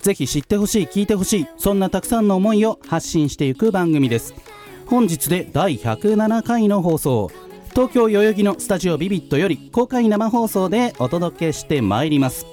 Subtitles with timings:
[0.00, 4.34] ぜひ知ってほしい聞いてほしいそんなたくさんの思いを発信していく番組です。
[4.86, 7.30] 本日で第107回の放送。
[7.70, 12.46] 東京代々木のスタジオビビットより公開生放送でお届けしてまいります。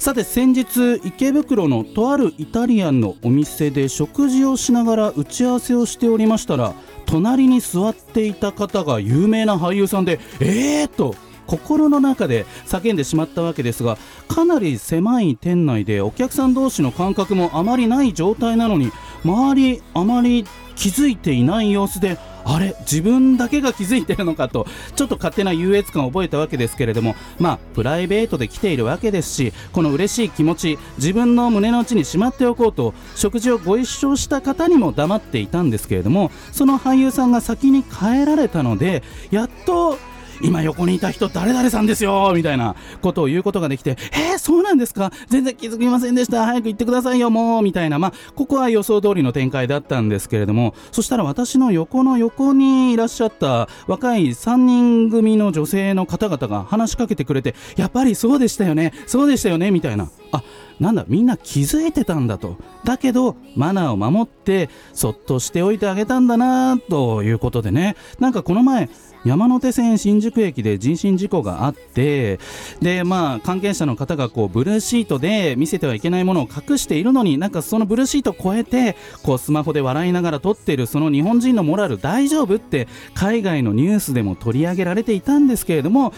[0.00, 6.72] さて先日池袋のとあるイタリアンのお店で食事をしながら打ち合わせをしておりましたら
[7.04, 11.14] 隣に座っていた方が有名な俳優さんでえーと
[11.50, 18.92] 心の中で叫んでしまったわけですがかなり狭い店内でお客さん同士の間隔もあまりない状態なのに
[19.24, 20.46] 周りあまり
[20.76, 22.74] 気づいていない様子であれ？
[22.80, 24.66] 自分だけが気づいてるのかと
[24.96, 39.98] ちょっと勝手な優越感を覚えたわけですけれどもまあプライベートで来ているわけですしこの嬉しい気持ち自分の胸の内にしまっておこうと食事をご一緒した方にも黙っていたんですけれどもその俳優さんが先に帰られたのでやっと
[40.42, 45.10] 今横にいた人誰々さんですよみたいなことを言うことができてえー、そうなんですか？
[45.28, 46.44] 全然気づきませんでした。
[46.46, 47.98] 早く行ってくださいよもうみたいな。
[47.98, 60.10] まあここは予想通りの展開だったんですけれどもそしたら私の横の横にいらっしゃった若い3人組の女性の方々が話しかけてくれてやっぱりそうでしたよねそうでしたよねみたいな。
[60.32, 60.42] あ
[60.78, 62.56] なんだみんな気づいてたんだと。
[62.84, 67.96] だけどマナーを守ってそっとしておいてあげたんだなということでね。
[68.18, 68.88] なんかこの前
[69.24, 72.38] 山手線新宿駅で人身事故があって
[72.80, 86.12] でまあ関係者の方がこうブルーシートで見せてはいけないものを隠しているのになんかそのブルーシートを越えてこうスマホで笑いながら撮っているその日本人のモラル大丈夫って海外のニュースでも取り上げられていたんですけれども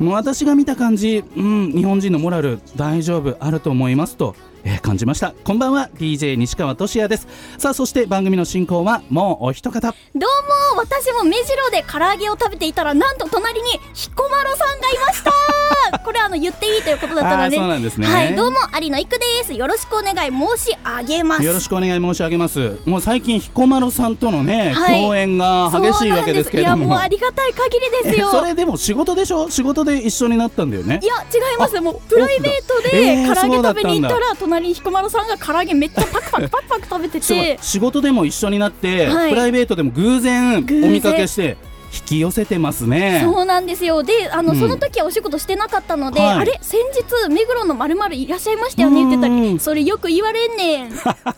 [0.00, 4.34] 私が見た感じ、うん、日本人のモラル大丈夫あると思いますと。
[4.66, 5.32] えー、感じました。
[5.44, 5.90] こんばんは。
[5.98, 7.28] DJ 西川俊也です。
[7.58, 9.92] さあそして番組の進行はもうお一方。
[10.14, 15.32] どうも私も目白で唐揚げを食べていたらなんと隣に彦摩呂さんがいました。
[16.04, 18.06] これあの言っていいということだったのでそうなんですね。
[18.06, 19.52] はいどうも有野育です。
[19.52, 21.42] よろしくお願い申し上げます。
[21.44, 22.78] よろしくお願い申し上げます。
[22.86, 26.76] もう最近彦摩呂さんとのね、はい、共演が激しいわけですけれども。
[26.78, 28.30] いやもうありがたい限りですよ。
[28.32, 29.50] それでも仕事でしょ？
[29.50, 31.00] 仕事で一緒になったんだよね。
[31.02, 31.78] いや違います。
[31.82, 32.90] もうプライベートで
[33.34, 37.58] 唐揚げ食べに行ったら隣に彦摩呂さんが唐揚げめっちゃパクパクパクパク食べてて。
[37.62, 41.56] 仕事でも一緒になって、はい、プライベートでも偶然お見かけして
[41.94, 43.20] 引き寄せてますね。
[43.22, 44.02] そうなんですよ。
[44.02, 50.88] であの、うん、その時はお仕事してなかったので、はい、あれ先日目黒のまるまるいらっしゃいましたよねって言ったらそれよく言われんねん。
[50.88, 50.90] っ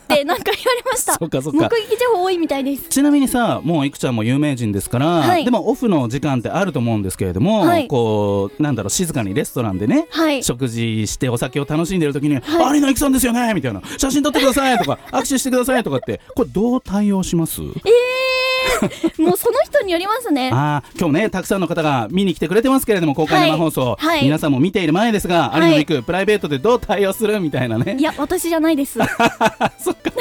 [0.07, 1.13] て なんか言われました。
[1.13, 1.69] そうかそうか。
[1.71, 2.89] 目撃情報多いみたいです。
[2.89, 10.07] ちなみにさもういくちゃんも有名人ですから、はい、でもオフの時間ってあると思うんですけれども、はい、こうなんだろう静かにレストランでね、
[10.41, 17.61] 食事してお酒を楽しんでる時に「はい、有野育さんですよね」みたいな「写真撮ってください」とか「握手してください」とかってこれどう対応します？
[17.61, 18.36] えー
[19.17, 20.51] もうその人によりますね。
[20.53, 27.97] あ今日ねたくさんの方が見に来てくれてますけれども公開生放送、はいはい、皆さんも見ている前ですが、有野行くプライベートでどう対応するみたいなね。
[27.99, 28.99] いや私じゃないです。
[29.79, 30.11] そっか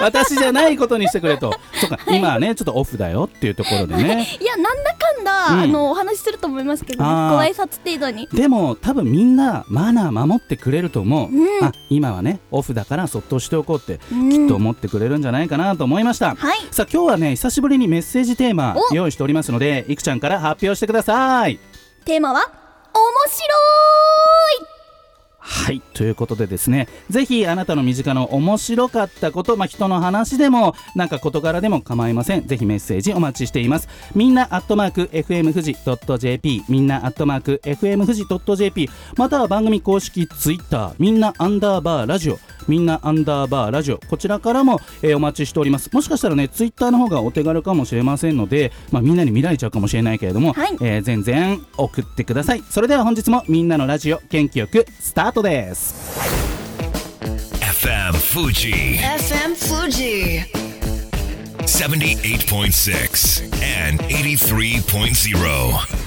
[0.00, 1.54] 私じゃないことにしてくれと。
[1.74, 4.28] そっか、今はねちょっとオフだよっていうところでね。
[4.40, 8.28] いやなんだかんだ、うん、あのお話しすると思いますけど、ね、ご挨拶程度に。
[8.32, 11.28] でも多分みんなマナー守ってくれると思う。
[11.30, 16.34] うん、あ今はねオフだからそっとしておこうって、うん、きっと思ってくれるんじゃないかなと思いました。
[16.34, 21.58] はい、さあ今日はね久しぶりにメッセージテーマ用意しておりますのでいくちゃんから発表してください。
[22.04, 22.50] テーマは面
[23.28, 23.46] 白
[24.68, 24.72] い。
[25.44, 32.46] はいということでですねぜひあなたの身近の面白かったこと、まあ、人の話でもなんか事柄でも構いません。
[32.46, 33.88] ぜひメッセージお待ちしています。
[34.14, 35.76] みんなアットマーク FM 富士
[36.18, 38.24] .jp みんなアットマーク FM 富士
[38.56, 43.98] .jp または番組公式ツイッターみんなアンダーバーラジオみんなアンダーバーラジオ。
[43.98, 45.90] こちらからも、えー、お待ちしております。
[45.92, 52.62] もしかしたらねツイッターの方がお手軽かもしれませんので、まあ、みんなに見られちゃうかもしれないけれども、はい、えー、全然送ってください。
[52.68, 56.52] それでは本日もみんなのラジオ元気よくスタートです。
[57.82, 60.46] FM Fuji FM Fuji
[61.62, 63.44] 78.6
[63.88, 66.02] and 83.0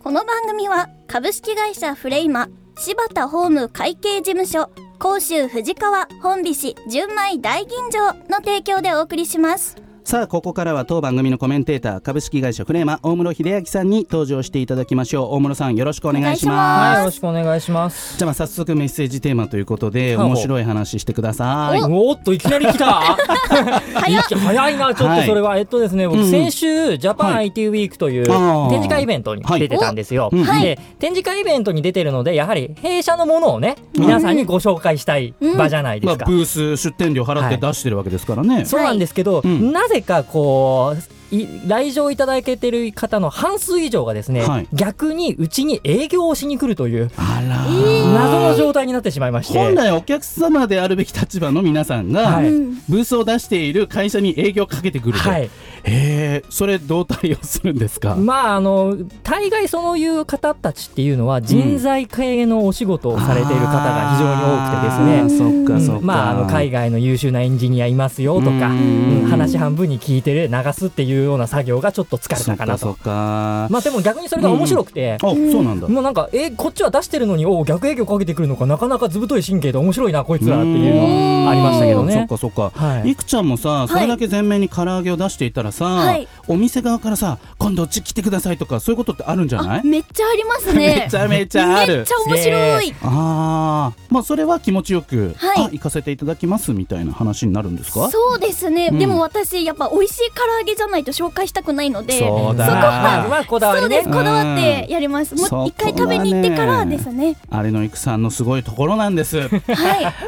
[0.00, 2.48] この番組は株式会社フレイマ
[2.78, 9.85] 柴田ホーム会計事務所甲州藤川本菱純米大吟醸の提供でお送りします。
[10.06, 15.34] さあここからは当番組のコメンテーター株式会社フレーマ大室秀明さんに登場していただきましょう。
[15.34, 16.90] 大室さんよろしくお願いします。
[16.90, 18.16] はい、よろしくお願いします。
[18.16, 21.82] じゃあまあ早速メッセージテーマということで面白い話してください。
[21.82, 22.22] おっ。
[22.22, 22.84] といきなり来た。
[22.84, 24.22] 早っ。
[24.22, 24.94] いき早いな。
[24.94, 26.30] ちょっとそれは、えっとですね僕うん。
[26.30, 27.46] 先週ジャパンはい。
[27.46, 39.72] IT ウィークという展示会イベントに出てたんですよ、で展示会イベントに出てるのでやはり弊社のものをね皆さんにご紹介したい場じゃないでまあ、すか、ブース出店料払って出してるわけですからね、そうなんですけど、うん。
[39.72, 44.68] なぜかこうい来場いただけてる方の半数以上がですね、はい。
[44.72, 47.64] 逆にうちに営業をしに来るというあら
[48.12, 49.58] 謎の状態になってしまいまして。
[49.58, 52.50] 本来お客様であるべき立場の皆さんが、はい。
[52.88, 55.50] ブースを出している会社に営業をかけてくると、はい
[55.88, 69.20] へえそれどう対応するんですか、まああの大概そういう方たちっていうのは人材系のお仕事をされている方が非常に多くてですね、あーそっかそっか、うんまあ、あの海外の優秀なエンジニアいますよとか、うん。
[69.20, 72.78] うん話半分に聞いて流すっていうような作業がちょっと疲れたかかなと。
[72.78, 75.80] そっかまあでも逆にそれが面白くて、あそうなん。
[75.80, 82.26] だもうなんかえこっちは出してるのにお逆営業かけてくるのかなかなかずぶとい神経で面白いなこいつらっていうのはありましたけどそっね。
[82.28, 83.10] かそっか、はい。
[83.10, 86.26] いくちゃんもさそれだけ前面に唐揚げを出していたらさ、はい。
[86.48, 89.80] お店側からさ今度うち来てくださいとかそういうことってあるんじゃない？
[89.80, 91.96] あめっちゃあります めねちゃめちゃある。
[91.96, 92.94] めっちゃ面白い。
[93.02, 95.64] ああまあそれは気持ちよく、はい。
[95.66, 98.10] あ行かせていただきますみたいな話になるんですか？
[98.10, 98.98] そうですね、うん。
[98.98, 102.66] でも私やっぱ美味しい唐揚げじゃないと紹介したくないのでそうだ。
[102.66, 103.82] そこはまあこだわりね。
[103.82, 105.34] そうですこだわってやります。
[105.34, 107.36] もう一回食べに行ってからですね。
[107.50, 109.40] あれのいくさんのすごいところなんです。
[109.40, 109.52] はい。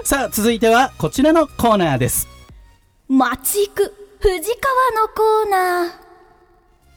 [0.05, 2.29] さあ続いてはこちらのコーナーです。
[3.09, 6.09] 街行く藤川のコーナー。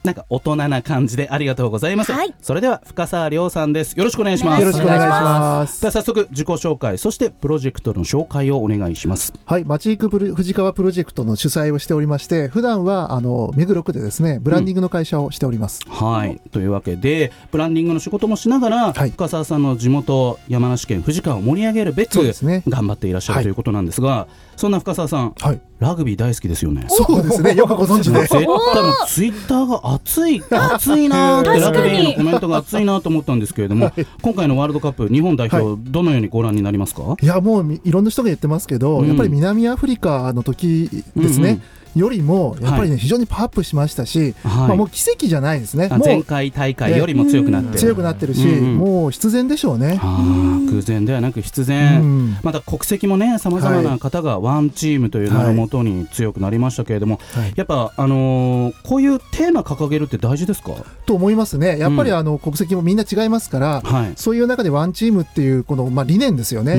[0.02, 2.34] なんか大人な感じでありがとうございます、はい。
[2.42, 3.96] それでは深澤亮さんです。
[3.96, 4.60] よろしくお願いします。
[4.60, 5.80] よろしくお願いします。
[5.80, 9.32] では早速自己紹介そしてプロジェクトの紹介をお願いします。
[9.44, 15.78] はい、町行く藤川プロジェクトの主催をしておりまして、普段はあの目黒区でですね、ブランディングの会社をしております。
[15.88, 16.40] はい。
[16.50, 19.10] というわけでブランディングの仕事もしながら、はい。
[19.10, 22.64] 深澤さんの地元山梨県富士川を盛り上げるべくそうですね。
[22.66, 26.86] 頑張っていらっしゃる、はいということなんですがそんな深澤さんはい、ラグビー大好きですよね。
[26.88, 28.20] そうですね、 よくご存知で。
[28.20, 28.58] 絶対もう
[29.06, 33.90] ツイッターが熱い 熱いなーってラグビーのコメントが熱いなと思ったんですけれども、
[34.22, 37.16] 今回のワールドカップ日本代表、はどのようにご覧になりますか？
[37.20, 39.08] いや、もうみいろんな人が言ってますけど、うん。
[39.08, 41.60] やっぱり南アフリカの時ですね。
[41.94, 44.68] よりもやっぱりね、非常にパワーアップしましたし、はい。
[44.68, 47.78] まあ、もう奇跡じゃないですね、前回大会よりも強くなってる。
[47.78, 49.98] 強くなってるし、もう必然でしょうね。
[50.02, 52.36] あー空前ではなく必然、うん。
[52.42, 57.52] また国籍もねさまざまな方がワンチームという名のもとに強くなりましたけれども、はい。
[57.56, 60.72] やっぱ、あのーこういうテーマ掲げるって大事ですか？
[61.06, 62.16] と思いますね、やっぱりうん。
[62.16, 66.76] あの国籍もみんな違いますから、はい、そういう中でワンチームっていうこの、まあ、理念ですよね、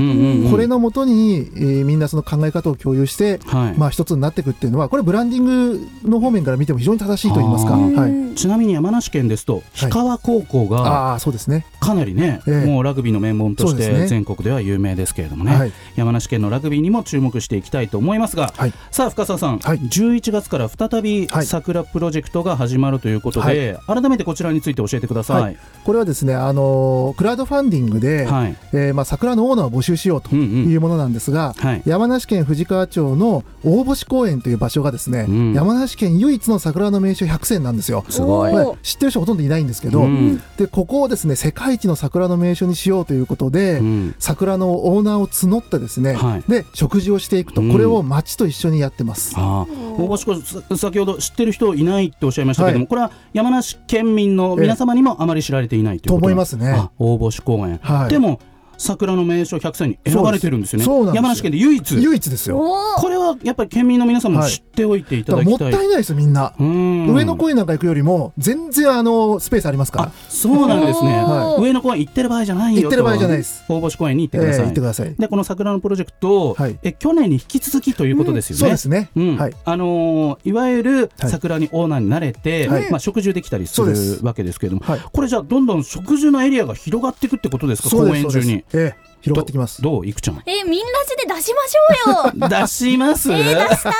[0.50, 3.77] これのもとに、えーみんなその考え方を共有して、はい。
[3.77, 12.65] まあ、一つになっていくっていうのは、これ、ブランディングの方面から見ても非常に正しいと言いますか、はい、うんちなみに山梨県ですと氷川高校がああ、そうですね、かなりね、ええ。
[12.65, 15.71] もうラグビーの名門として全国では有名ですけれどもね、はい。
[15.95, 18.73] 山梨県のラグビーにも注目していきたいと思いますが、はい。
[18.91, 19.79] さあ深澤さん、はい。
[19.79, 21.45] 11月から再びはい。
[21.45, 25.41] 桜プロジェクトが始まるということで、改めてこちらについて教えてください。
[25.41, 25.57] はい。
[25.83, 28.57] これはですね、あのークラウドファンディングで、はい。
[28.71, 30.71] えーまあ、桜のオーナーを募集しようとうんうん。
[30.71, 31.83] いうものなんですが、はい。
[31.85, 35.54] 山梨県富士川町の大星公園という場所がですね、うん。
[35.54, 38.06] 山梨県唯一の桜の名所100選なんですよ。
[38.07, 38.54] すごい。
[38.81, 40.42] 知ってる人ほとんどいないんですけど、うん。
[40.57, 44.16] でここをですね世界一の桜の名所にしようということで、うん。
[44.19, 46.44] 桜のオーナーを募ってですね、はい。
[46.48, 47.72] で食事をしていくと、うん。
[47.72, 49.35] これを町と一緒にやってます。
[49.35, 52.88] 大橋君さ先ほど知ってる人いないっておっしゃいましたけども、はい。
[52.88, 56.71] これは山梨県民の皆様にもあまり知られていないということと思いますね。
[56.71, 58.09] あ大星公園、はい。
[58.09, 58.40] でも
[58.83, 60.85] 桜の名所100選に選ばれてるんですよね。
[60.85, 61.16] そうなんですよ。
[61.16, 62.02] 山梨県で唯一。
[62.04, 62.61] 唯一ですよ。
[62.97, 65.69] これはやっぱり県民の皆さんも知っておいていただきたい。
[65.69, 66.54] ったいないですよ、みんな。
[66.59, 67.07] うん。
[67.13, 70.06] 上野公園なんか行くよりも、全然あのスペースありますから。
[70.06, 71.63] あ、そうなんですね、はい。
[71.63, 72.83] 上野公園行ってる場合じゃないよと。
[72.83, 73.63] 行ってる場合じゃないです。
[73.69, 75.16] 大星公園に行ってえーください、行ってください。
[75.16, 76.78] でこの桜のプロジェクト、はい。
[76.83, 79.09] え去年に引き続きということですよね、そうですね。
[79.16, 79.37] うん。
[79.37, 79.54] はい。
[79.63, 81.30] あのーいわゆるはい。
[81.31, 82.92] 桜にオーナーになれて、はい。
[82.92, 84.99] まあ、植樹できたりするわけですけれども、はい。
[85.11, 87.90] これじゃあどんどん植樹のエリアが広がっていくってことですか？
[87.95, 88.94] 公園中に 예.
[89.23, 89.81] 広がってきます。
[89.81, 90.06] どう？
[90.06, 90.44] いくちゃん。
[90.45, 92.49] えー、みんなしで出しましょうよ。
[92.61, 93.92] 出します、えー、出した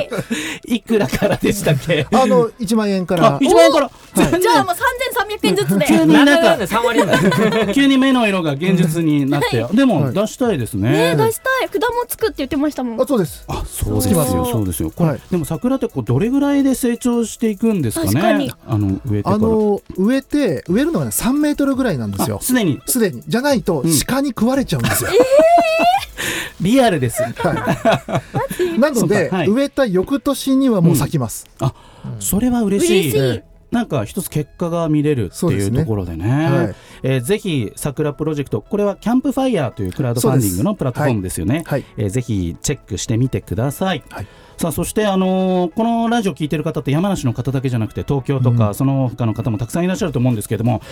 [0.00, 0.10] い。
[0.76, 2.06] いくらからでしたっけ？
[2.10, 3.38] あの1万円かあら。
[3.38, 3.90] 1万円から、
[4.40, 5.86] じゃあもう3300円ずつで。
[5.86, 10.14] 急にななんんかでなんで3割 急に目の色が現実になって、でもはい。
[10.14, 10.90] 出したいですね。
[11.14, 11.68] ね出したい。
[11.72, 13.02] 札もつくって言ってましたもん。
[13.02, 13.44] あそうです。
[13.48, 14.08] あそうですよ。
[14.08, 14.44] つきますよ。
[14.50, 14.90] そうですよ。
[14.90, 15.20] これ、はい。
[15.30, 18.12] でも桜ってこうどれぐらいで成長していくんですかね？
[18.12, 18.52] 確かに。
[18.66, 19.36] あの植えてから。
[19.36, 22.38] あの植えて植えるのがね3メートルぐらいなんですよ。
[22.40, 22.44] あ。
[22.44, 22.80] すでに。
[22.86, 23.22] すでに。
[23.26, 23.90] じゃないとうん。
[24.06, 25.10] 鹿に食われれちゃうんですよ。
[26.60, 27.22] リアルです。
[27.22, 29.48] はい、なので、はい。
[29.48, 31.46] 植えた翌年にはもう咲きます。
[31.58, 31.74] あ
[32.20, 33.10] それは嬉しい。
[33.10, 33.42] 嬉しい。
[33.72, 36.28] なんか一つ結果が見れるっていうところでね。
[36.30, 36.74] はい。
[37.02, 41.84] えーぜひ桜プロジェクトこれはキャンプファイヤーというクラウドファンディングのプラットフォームですよね、はい。
[41.96, 44.26] えーぜひチェックしてみてください、はい
[44.58, 50.82] さあそして、あのーこのラジオ聞いてる方って山梨の方だけじゃなくて東京とか、その他の方もたくさんいらっしゃると思うんですけれども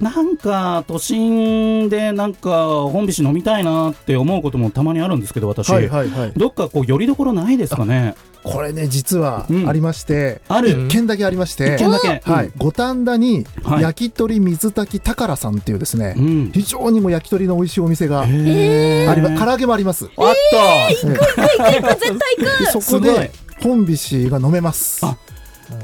[0.00, 6.32] なんか都心でなんか本菱飲みたいなって思うこともたまにあるんですけど私、はいはいはい。
[6.32, 8.14] どっかこうよりどころないですかね？
[8.42, 9.68] これね実はうん。
[9.68, 10.86] ありまして、ある。
[10.86, 12.22] 一軒だけありまして、一軒だけ。
[12.30, 13.82] はい、五反田にはい。
[13.82, 16.50] 焼き鳥水炊き宝さんっていうですね、うん。
[16.52, 20.04] 非常にも焼き鳥の美味しいお店がありま、唐揚げもあります。
[20.04, 22.64] あった、え絶対行く。
[22.64, 23.14] でそこすごい。
[23.14, 23.30] で
[23.62, 25.04] 本菱が飲めます。
[25.04, 25.16] あ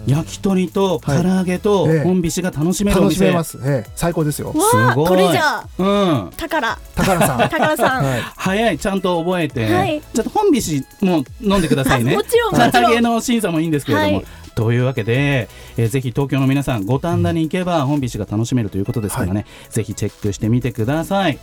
[0.06, 2.02] 焼き鳥と唐揚げとはいええ。
[2.02, 3.24] 本菱が楽しめるお店。
[3.24, 3.58] 楽しめます。
[3.62, 3.90] ええ。
[3.94, 4.52] 最高ですよ。
[4.52, 5.08] すごい。
[5.08, 5.84] これじゃあう
[6.28, 6.30] ん。
[6.36, 6.78] 宝。
[6.94, 7.38] 宝さん。
[7.48, 8.04] 宝さん。
[8.04, 8.20] はい。
[8.36, 10.02] 早いちゃんと覚えて、はい。
[10.14, 12.14] ちょっと本菱も飲んでくださいね。
[12.14, 14.26] もちろん唐揚げの審査もいいんですけれども、はい。
[14.54, 21.38] というわけで、えーぜひ東京の皆さん五反田に行けば本菱が楽しめるということですからね、ぜひチェックしてみてください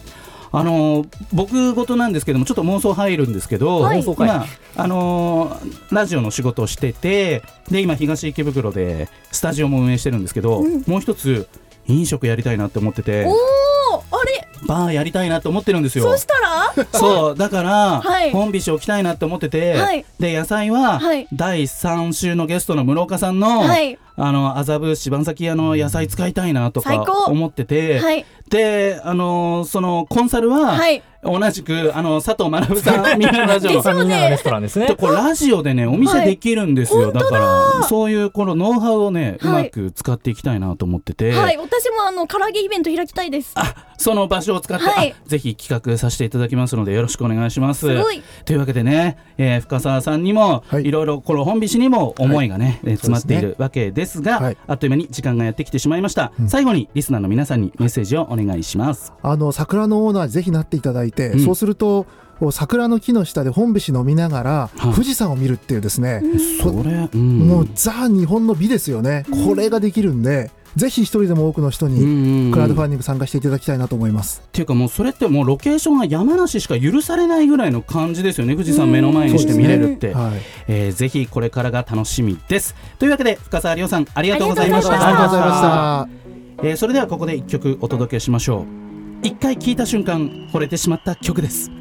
[0.56, 4.00] あのー僕事なんですけどもちょっと妄想入るんですけど、はい。
[4.00, 4.28] 妄想会。
[4.28, 4.46] 今
[4.76, 10.84] あのーラジオの仕事をしててで今東池袋でスタジオも運営してるんですけど、うん。
[10.86, 11.48] もう一つ
[11.88, 13.26] 飲食やりたいなって思ってて。
[13.26, 16.06] おおあれバーやりたいなって思ってるんですよ。
[16.06, 16.74] そしたら？
[16.92, 18.32] そうだから、はい。
[18.32, 20.06] 本菱置きたいなって思ってて、はい。
[20.20, 21.28] で野菜は、はい。
[21.34, 23.98] 第3週のゲストの室岡さんの、はい。
[24.16, 28.26] あの麻布柴崎屋の野菜使いたいなとか思ってて、はい。
[28.50, 31.04] であのそのコンサルは、はい。
[31.24, 34.00] 同じくあの佐藤学さん みんなのラジオのですよね。
[34.02, 34.88] みんなのレストランですね。
[34.88, 39.62] でこれラジオでねお店できるんですよ、はいだからそういうこのノウハウをね、はい。
[39.62, 41.58] うまく使っていきたいなと思ってて、はい。
[41.58, 43.54] 私もあの唐揚げイベント開きたいです。
[43.56, 45.12] あその場所を使って、はい。
[45.14, 47.88] あぜひ企画させていただきますのでよろしくお願いします。
[47.88, 48.22] すごい。
[48.46, 50.86] というわけでね、えー深澤さんにも、はい。
[50.86, 54.58] い、ろいろこの本菱にも思いがね、えー詰まっているわけですが、はい。
[54.68, 59.14] あっという間に時間がやってきてしまいました、最後にリスナーの皆さんにメッセージをお願いします。
[59.22, 61.40] あの桜のオーナーぜひなっていただいて、うん。
[61.40, 62.06] そうすると
[62.52, 64.94] 桜の木の下で本菱飲みながらはい。
[64.94, 66.22] 富士山を見るっていうですね、
[66.62, 67.40] それ、うん。
[67.48, 74.42] もうザ日本の美ですよね、これができるんでぜひ一人でも多くの人うんにクラウドファンディング参加していただきたいなと思います。
[74.46, 82.76] っていうかもうそれってもうロケーションが山梨しか許されないぐらいの感じですよね富士山目の前にして見れるって、はい、えーぜひこれからが楽しみです。
[83.00, 84.94] というわけで深澤亮さんありがとうございました。
[84.94, 86.68] ありがとうございまありがとうございました。
[86.70, 89.28] えーそれではここで一曲お届けしましょう。
[89.28, 91.72] 一回聴いた瞬間惚れてしまった曲です。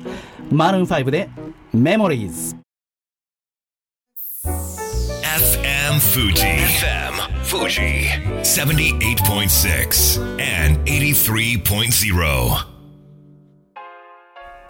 [0.50, 1.28] マルーン5で
[1.72, 2.56] 「メモリーズ。
[4.44, 6.34] FM Fuji.
[6.34, 7.11] FM
[7.52, 8.08] Fuji.
[8.42, 12.48] 78.6 and 83.0.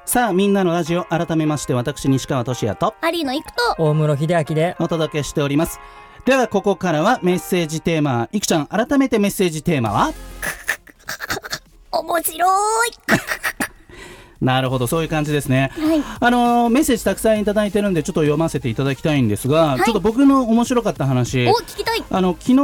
[0.04, 5.78] さあみんなのラジオ改めまして私西川俊也とアリーの行くと大室秀明でお届けしております
[6.24, 10.12] ではここからはメッセージテーマいくちゃん改めてメッセージテーマは？
[11.92, 12.90] 面白い
[14.42, 15.70] なるほどそういう感じですね。
[15.78, 16.02] はい。
[16.20, 19.84] あのーメッセージたくさんいただいてるんでちょっと読ませていただきたいんですが、い。
[19.84, 21.46] ちょっと僕の面白かった話。
[21.46, 22.04] お聞きたい。
[22.10, 22.56] あの昨日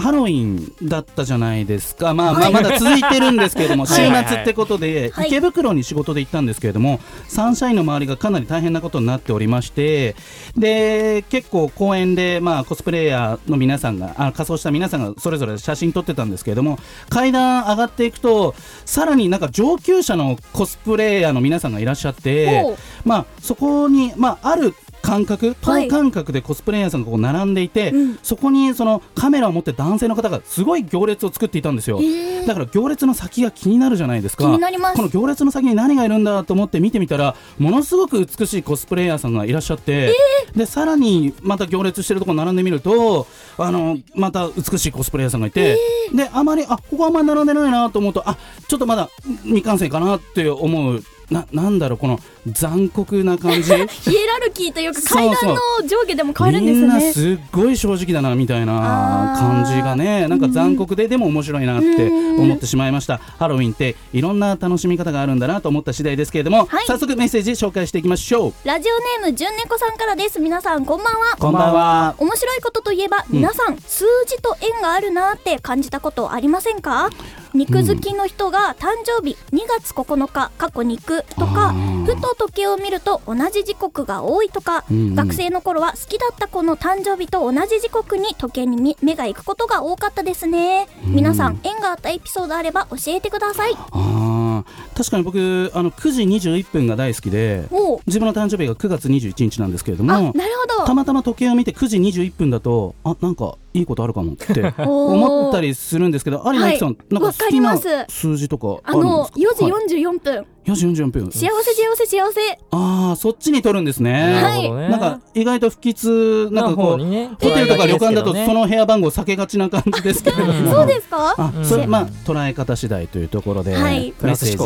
[0.00, 4.26] ハロウィンだったじゃないですか、まあまあ、まだ続いてるんですけれども、週 はい。
[4.26, 5.28] 末ってことで、はい。
[5.28, 10.14] 池袋に仕事で行ったんですけれども、サンシャインの周りがかなり大変なことになっておりまして、
[10.56, 31.98] で結構公園で、まあ、コスプレイヤーの皆さんが、あ仮装した皆さんがそれぞれ写真撮ってたんですけれども、階段上がっていくと、さらになんか上級者のコスプレイヤーの皆さんがいらっしゃってまあ、そこに、まあ、ある間隔、はい等間隔でコスプレイヤーさんがこう並んでいて、うんそこにそのカメラを持って男性の方がすごい行列を作っていたんですよ。
[31.98, 34.44] へーだから行列の先が気になるじゃないですか。
[34.44, 40.14] この行列の先に何がいるんだと思って見てみたら、ものすごく美しいコスプレイヤーさんがいらっしゃって、
[40.56, 43.26] でさらにまた行列してるところ並んでみると、
[43.58, 45.78] あのまた美しいコスプレイヤーさんがいて、
[46.14, 48.38] であまりあここはあんまり並んでないなと思うと、あ
[48.68, 49.10] ちょっとまだ
[49.42, 51.02] 未完成かなって思う。
[51.34, 53.72] ななんだろうこの残酷な感じ。
[53.88, 60.28] ヒエラルキーというか階段の上下でも変わるんでみんなすごい正直だなみたいな感じがね。
[60.28, 63.18] なんか残酷ででも面白いなって思ってしまいました。
[63.38, 66.86] ハロウィンっていろんな楽しみ方があるんだなと思った次第ですけれども、はい。
[66.86, 68.52] 早速メッセージ紹介していきましょう。
[68.68, 70.38] ラジオネームじゅんねこさんからです。
[70.40, 71.36] 皆さんこんばんは。
[71.38, 72.14] こんばんは。
[72.18, 77.08] 面白いことといえば、皆さん数字と縁があるなって感じたことありませんか？
[77.54, 81.72] 肉好きの人が誕生日2月9日過去肉とか
[82.04, 85.14] ふと時計を見ると同じ時刻が多いとか、うんうん。
[85.14, 93.76] 学生の頃は好きだった子の誕生日と同じ時刻に時計にみ目が行くことが多かったですね、皆さん縁があったエピソードあれば教えてください。
[93.92, 94.64] あ
[94.96, 97.64] 確かに僕あの9時21分が大好きで
[98.06, 100.38] 自分の誕生日が9月21日なんですけれどあなるもほ
[100.80, 100.84] ど。
[100.84, 106.96] たまたま時計を見て9時21分だとあなんかいいことあるかもって 思ったりするんですけど有野さん、はい。
[107.10, 107.76] なんか好きな
[108.08, 109.88] 数字とかああのるんですか？4はい。
[109.88, 111.32] 時44分、4時44分。
[111.32, 112.40] 幸せ幸せ幸せ。
[112.70, 114.70] ああそっちに取るんですね、はい。
[114.70, 116.08] ねなんか意外と不吉
[116.52, 117.30] なんかこう、ね。
[117.30, 121.34] ホテルとか旅館だとその部屋番号避けがちな感じですけれども、そうですか？
[121.36, 121.64] あうん。
[121.64, 124.14] それまあ捉え方次第というところで、はい。
[124.22, 124.56] メッセージ。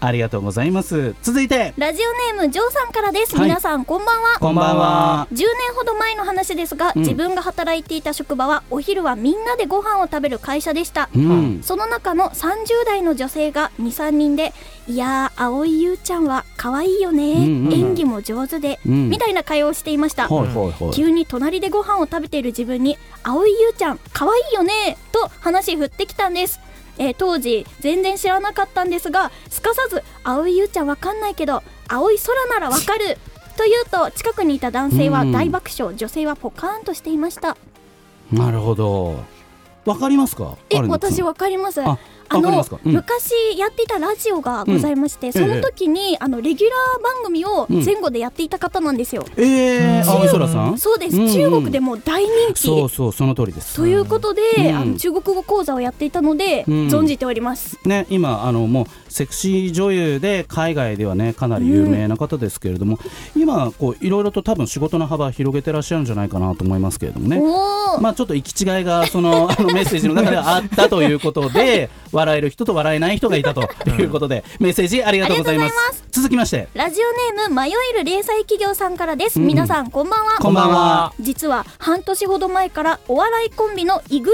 [0.00, 1.14] ありがとうございます。
[1.22, 1.74] 続いて。
[1.78, 3.44] ラジオネームジョーさんからです、はい。
[3.46, 4.38] 皆さんこんばんは。
[4.40, 5.28] こんばんは。
[5.32, 5.46] 10年
[5.76, 7.02] ほど前の話ですが、うん。
[7.02, 11.08] 自分が働いていた職場はお昼はみんなでご飯を食べる会社でした。
[11.14, 11.60] うん。
[11.62, 14.52] その中の30代の女性が23人で
[14.88, 19.08] 「いやー蒼井優ちゃんは可愛いよね、うんうん演技も上手で」うん。
[19.08, 20.92] みたいな会話をしていました、はいはいはい。
[20.92, 26.60] 急に隣でご飯を食べている自分に「蒼井優ちゃん可愛いよね」と話振ってきたんです、
[26.98, 33.18] えー当時全然知らなかったんですがすかさず「蒼井優ちゃんわかんないけど青い空ならわかる」
[33.56, 37.56] と言うと近くにいた男性は大爆笑、女性はポカーンとしていました
[38.32, 39.16] なるほど。
[39.84, 40.56] わかりますか？
[40.70, 41.82] え私わかります。
[41.82, 41.98] あ
[42.32, 42.92] あのうん。
[42.92, 45.32] 昔やっていたラジオがございまして、ん。
[45.32, 47.84] その時に、あのレギュラー番組をうん。
[47.84, 50.78] 前後でやっていた方なんですよ、えー、青い空さん？
[50.78, 51.32] そうです、うんうん。
[51.32, 52.60] 中国でも大人気。
[52.60, 53.76] そうそうその通りです。
[53.76, 54.76] ということで、うん。
[54.76, 56.74] あの中国語講座をやっていたので、うん。
[56.88, 57.78] 存じております。
[57.84, 62.98] ね、今あのもうセクシー女優で海外ではねかなり有名な方ですけれども、
[63.36, 67.40] 今こういろいろと多分仕事の幅広げてらっしゃるんじゃないかなと思いますけれどもね。
[68.00, 76.68] まあちょっと行き違いがそのあのメッセージの中ではあったということで笑える人と笑えない人がいたということでメッセージありがとうございます続きまして。
[76.74, 79.46] ラジオネーム迷える零細企業さんからです、うん。
[79.46, 80.36] 皆さんこんばんは。
[80.40, 81.14] こんばんは。
[81.18, 84.24] 実は半年ほど前からお笑いコンビの EXIT に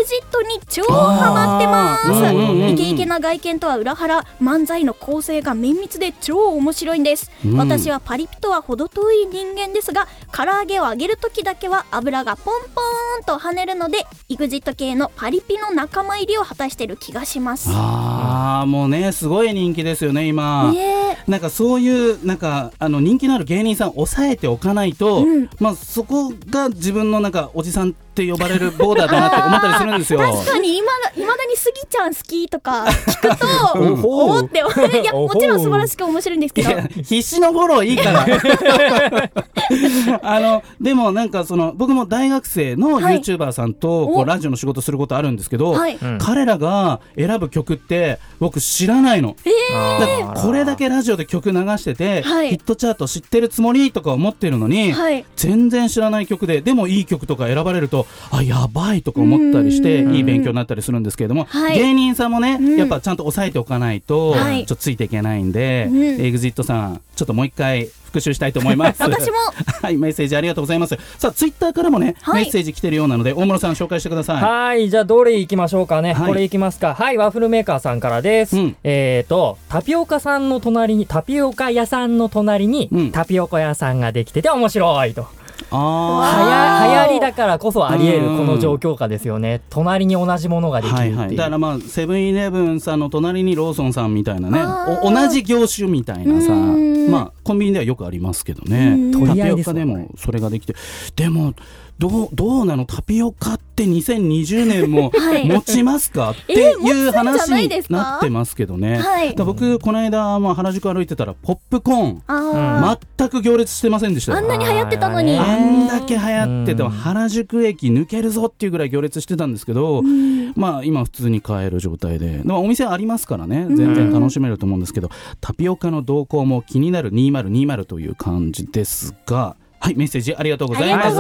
[0.69, 7.57] 超ハマってます、うんうんイケイケな外見とは裏腹漫才の構成が綿密で超面白いんです、うん。
[7.57, 17.71] 私はパリピとは程遠い人間ですが唐揚げを揚げる時だけは油がポンポーンと跳ねるので EXIT 系のパリピの仲間入りを果たしてる気がします。
[17.73, 20.73] ああもうねすごい人気ですよね今。
[20.73, 21.31] ねえ。
[21.31, 25.51] なんかそういうなんかあの人気のある芸人さん抑えておかないと、うん。
[25.61, 30.19] まあそこが自分のなんかおじさんって呼ばれるボーダーだなって思ったりするんですよ。
[30.19, 32.85] 確かにいまだいまだにスギちゃん好きとか
[33.23, 33.47] 聞くと
[33.81, 36.71] うおおっていやもちろん素晴らしく面白いんですけど。
[37.05, 38.27] 必死のフォローいいから。
[40.23, 43.19] あのでもなんかその僕も大学生のはい。
[43.21, 45.97] YouTuber さんとこおうラジオの仕事することあるんですけど、はい。
[46.01, 46.19] うん。
[46.19, 49.37] 彼らが選ぶ曲って僕知らないの。
[49.75, 50.43] あー。
[50.43, 52.51] これだけラジオで曲流してて、はい。
[52.51, 55.25] ヒットチャート知ってるつもりとか思ってるのに、はい。
[55.37, 60.15] 全然知らない曲ででもいい曲とか選ばれるとあやばいとか思ったりしてうん。
[60.15, 61.79] いい勉強になったりするんですけれども、はい。
[61.79, 62.77] 芸人さんもね、うん。
[62.77, 64.67] やっぱちゃんと押さえておかないと、はい。
[64.67, 66.03] ちょっとついていけないんで、うん。
[66.21, 69.03] エグジットさんちょっともう一回復習したいと思います。
[69.03, 69.37] 私も。
[69.83, 70.97] はいメッセージありがとうございます。
[71.19, 72.45] さあツイッターからもね、はい。
[72.45, 74.43] メッセージ来てるようなので大室さん紹介してください。
[74.43, 76.13] はい、じゃあどれいきましょうかね。
[76.13, 76.29] はい。
[76.29, 76.95] これいきますか。
[76.95, 78.57] はい、ワッフルメーカーさんからです。
[78.57, 78.77] うん。
[78.85, 83.11] えっ、と、タピオカさんの隣に、タピオカ屋さんの隣に、うん。
[83.11, 85.27] タピオカ屋さんができてて面白いと。
[85.71, 89.61] あはや流行りだからこそあり得るうんこの状況下ですよね。
[89.71, 90.97] 隣に同じものができる。
[90.97, 94.63] はいはい、だからまあセブンイレブンさんの隣にローソンさんみたいなね。
[95.03, 97.11] 同じ業種みたいなさうん。
[97.11, 98.95] まあコンビニではよくありますけどうね。
[98.95, 100.75] んタピオカでもそれができて。
[101.17, 101.55] でも
[101.99, 102.85] どうどうなの？
[102.85, 105.49] タピオカって2020年も はい。
[105.49, 106.31] 持ちますか？
[106.41, 108.99] ってえーいう話になってますけどね。
[108.99, 109.35] はい。
[109.37, 112.23] 僕この間まあ原宿歩いてたらポップコーン。
[112.29, 115.37] あ全く行列してませんでしたあんなに流行ってたのに。
[115.37, 116.91] ああんだけ流行っててうん。
[116.91, 120.53] 原宿駅抜けるぞっていうぐらい行列してたんですけど、うん。
[120.55, 123.67] まあ今普通に買える状態で、まあ、お店ありますからね。
[123.69, 131.11] 全然楽しめると思うんですけど、タピオカの動向も気になる2020という感じですがはいメッセージありがとうございま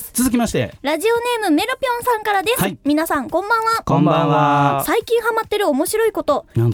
[0.00, 0.10] す。
[0.12, 0.72] 続きまして。
[0.82, 2.78] ラジオネームメロぴょんさんからです、はい。
[2.84, 3.82] 皆さんこんばんは。
[3.84, 4.82] こんばんは。
[4.86, 6.46] 最近ハマってる面白いこと。
[6.54, 6.72] トラン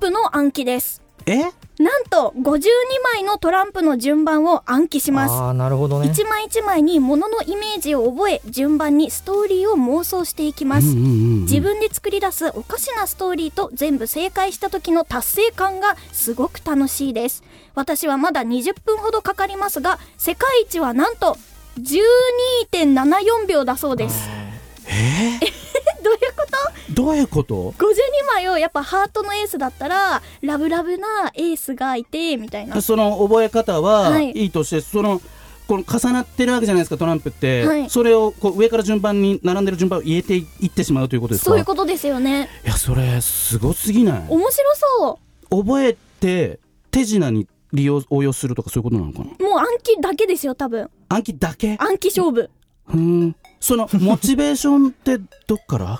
[0.00, 1.02] プの暗記です。
[1.26, 1.44] え？
[1.78, 2.60] なんと52
[3.14, 5.32] 枚のトランプの順番を暗記します。
[5.32, 6.08] ああ、なるほどね。
[6.08, 11.40] 一枚一枚に物のイメージを覚え順番にストーリーを妄想していきます、うんうんうんうん。
[11.42, 17.42] 自分で作り出すおかしなストーリーと全部正解した時の達成感がすごく楽しいです。
[17.74, 21.36] 私はまだ20分ほどかかりますが世界一はなんと
[21.80, 24.28] 12.74秒だそうです
[26.02, 26.46] どういうこ
[26.86, 26.94] と？
[26.94, 27.84] どういうこと？52
[28.34, 32.80] 枚をやっぱハートのエースだったらラブラブなエースがいてみたいな。
[32.82, 34.30] その覚え方ははい。
[34.32, 35.20] いいとして、その
[35.66, 37.90] この重なってるわけじゃないですかトランプって、はい。
[37.90, 41.50] それをこう上から順番に並んでる順番を入れていってしまうということですか？
[41.50, 42.50] そういうことですよね。
[42.64, 44.24] いやそれすごすぎない？
[44.28, 45.18] 面白そ
[45.50, 45.62] う。
[45.64, 46.58] 覚えて
[46.90, 49.24] 手品に利用応用するとかそういうことなのかな？
[49.48, 50.90] もう暗記だけですよ多分。
[51.08, 51.76] 暗記だけ？
[51.80, 52.50] 暗記勝負。
[52.88, 55.98] うーんそのモチベーションってどっから？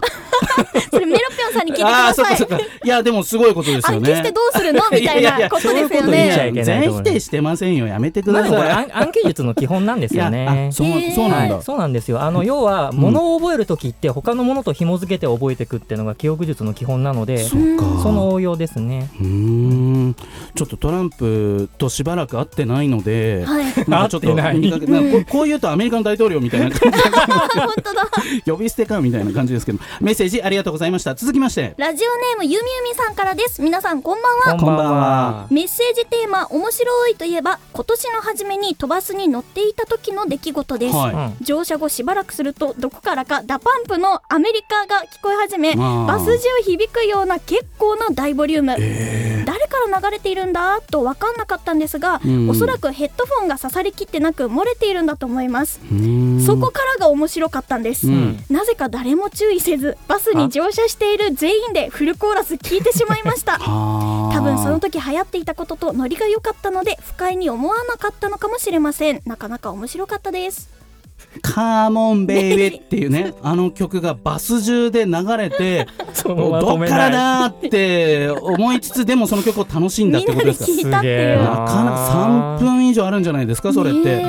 [0.90, 2.64] それメロぴょんさんに聞いてくああーそっださいかそっか。
[2.84, 4.12] いやでもすごいことですよね。
[4.12, 4.82] 暗記してどうするの？
[4.92, 6.52] みたいなことですよね。
[6.64, 7.86] 全否定してませんよ。
[7.86, 8.56] やめてくまあださい。
[8.56, 10.68] でもこれ暗暗記術の基本なんですよね。
[10.70, 10.72] あ。
[10.72, 12.22] そうそうなんだ、はい、そうなんですよ。
[12.22, 17.84] あの要は物を覚えるときって他のものと紐付けて覚えていくっていうのが記憶術の基本なのでそっか。
[18.02, 19.10] その応用ですね。
[19.20, 20.16] うーん。
[20.54, 23.64] ちょっとトランプとしばらく会ってないので、はい。
[23.88, 26.98] なんかちょっとこう こう言うとアメリカの大統領みたいな感じ
[27.58, 28.10] 本当だ。
[28.46, 29.78] 呼び捨てかみたいな感じですけど。
[30.00, 31.14] メッセージありがとうございました。
[31.14, 31.74] 続きまして。
[31.76, 33.62] ラジオネームゆみゆみさんからです。
[33.62, 34.60] 皆さんこんばんは。
[34.60, 35.46] こんばんは。
[35.50, 41.36] メッセージテーマ面白いといえば今年の初めに都バスに乗っていた時の出来事です、はい、うん。
[41.40, 49.33] 乗車後しばらくするとどこからかダパンプのアメリカが聞こえ始めバス中響くような結構な大ボリューム、誰から
[50.00, 52.50] 流れているんだと分かんなかったんですが、うん。
[52.50, 55.80] おそらくヘッドフォンが刺さりきってなく漏れているんだと思います、
[56.44, 58.44] そこからが面白かったんです、うん。
[58.50, 63.58] なぜか誰も注意せずバスに乗車している全員でフルコーラス聞いてしまいました。
[63.58, 64.34] はあ。
[64.34, 69.22] 多分その時流行っていたこととノリが良かったので不快に思わなかったのかもしれません。
[69.26, 70.83] なかなか面白かったです
[71.42, 80.70] カーモンベイベーっていうねあの曲がバス中で流れて そのまどっからだーって思いつつでもその曲を楽しんだってことですか？
[80.72, 81.12] 聞いたっていう。
[81.24, 84.24] すげえななかなか3分以上あるんじゃないですかそれって、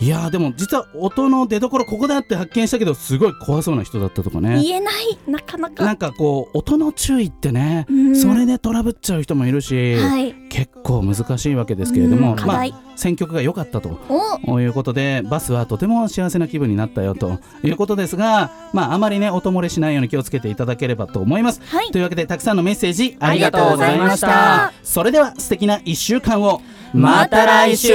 [0.00, 4.62] いやーでも実は音の出所ここだって発見したけどすごい怖そうな人だったとかね。
[4.62, 5.18] 言えない。
[5.26, 5.84] なかなか。
[5.84, 8.16] なんかこう音の注意ってね、うん。
[8.16, 10.34] それでトラブっちゃう人もいるし、はい。
[10.50, 13.98] 結構難しいわけですけれども、まあうん課題、選曲が良かったと
[14.46, 14.60] お。
[14.60, 21.60] いうことでバスはとても幸せな気分になったよということですが、まあ、あまりね音漏れしないように気をつけていただければと思います。
[21.64, 21.90] はい。
[21.90, 24.72] というわけでたくさんのメッセージありがとうございました。
[24.84, 26.62] それでは素敵な1週間を。
[26.94, 27.92] また来週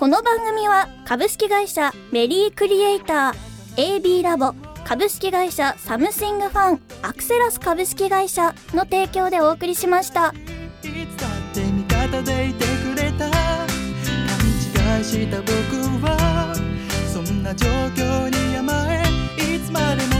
[0.00, 10.32] この番組は株式会社メリークリエイター AB ラボ株式会社サムシングファンアクセラス株式会社の提供でお送りしました。
[10.84, 13.28] いつだって味方でいてくれた。
[13.28, 15.52] 勘違いした僕
[16.06, 16.54] は。
[17.12, 19.02] そんな状況に甘え
[19.54, 20.19] いつまでも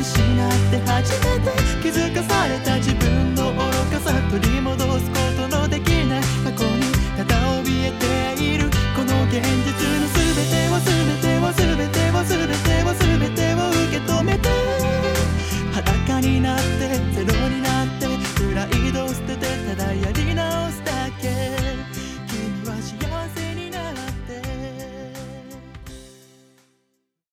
[0.00, 1.50] 失って初めて
[1.82, 3.58] 気づかされた自分の愚
[3.90, 6.22] かさ取り戻すことのできない